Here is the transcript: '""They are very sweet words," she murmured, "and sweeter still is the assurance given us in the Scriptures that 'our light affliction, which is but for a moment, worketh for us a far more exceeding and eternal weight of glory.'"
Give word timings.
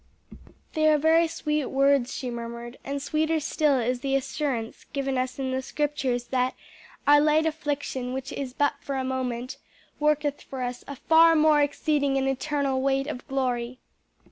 '""They 0.73 0.87
are 0.91 0.97
very 0.97 1.27
sweet 1.27 1.67
words," 1.67 2.11
she 2.11 2.31
murmured, 2.31 2.79
"and 2.83 2.99
sweeter 2.99 3.39
still 3.39 3.77
is 3.77 3.99
the 3.99 4.15
assurance 4.15 4.87
given 4.93 5.15
us 5.15 5.37
in 5.37 5.51
the 5.51 5.61
Scriptures 5.61 6.23
that 6.29 6.55
'our 7.05 7.21
light 7.21 7.45
affliction, 7.45 8.11
which 8.11 8.33
is 8.33 8.51
but 8.51 8.73
for 8.79 8.95
a 8.95 9.03
moment, 9.03 9.57
worketh 9.99 10.41
for 10.41 10.63
us 10.63 10.83
a 10.87 10.95
far 10.95 11.35
more 11.35 11.61
exceeding 11.61 12.17
and 12.17 12.27
eternal 12.27 12.81
weight 12.81 13.05
of 13.05 13.27
glory.'" 13.27 13.77